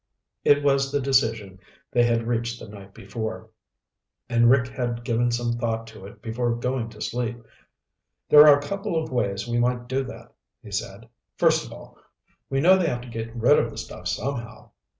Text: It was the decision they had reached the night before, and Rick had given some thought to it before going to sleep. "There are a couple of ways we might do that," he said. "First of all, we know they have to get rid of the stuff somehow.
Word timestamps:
It 0.43 0.63
was 0.63 0.91
the 0.91 0.99
decision 0.99 1.59
they 1.91 2.01
had 2.03 2.25
reached 2.25 2.59
the 2.59 2.67
night 2.67 2.91
before, 2.91 3.51
and 4.29 4.49
Rick 4.49 4.67
had 4.69 5.03
given 5.03 5.29
some 5.29 5.53
thought 5.53 5.85
to 5.89 6.07
it 6.07 6.23
before 6.23 6.55
going 6.55 6.89
to 6.89 7.01
sleep. 7.01 7.43
"There 8.27 8.47
are 8.47 8.57
a 8.57 8.63
couple 8.67 8.95
of 8.95 9.11
ways 9.11 9.47
we 9.47 9.59
might 9.59 9.87
do 9.87 10.03
that," 10.05 10.33
he 10.63 10.71
said. 10.71 11.07
"First 11.37 11.67
of 11.67 11.71
all, 11.71 11.99
we 12.49 12.59
know 12.59 12.77
they 12.79 12.87
have 12.87 13.01
to 13.01 13.09
get 13.09 13.35
rid 13.35 13.59
of 13.59 13.69
the 13.69 13.77
stuff 13.77 14.07
somehow. 14.07 14.71